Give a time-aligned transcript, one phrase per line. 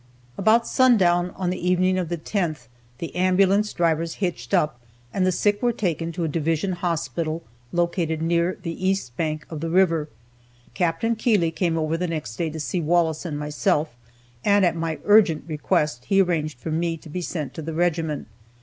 [0.35, 2.65] About sundown on the evening of the 10th,
[2.97, 4.81] the ambulance drivers hitched up,
[5.13, 9.59] and the sick were taken to a division hospital located near the east bank of
[9.59, 10.09] the river.
[10.73, 11.05] Capt.
[11.19, 13.95] Keeley came over the next day to see Wallace and myself,
[14.43, 18.27] and, at my urgent request, he arranged for me to be sent to the regiment.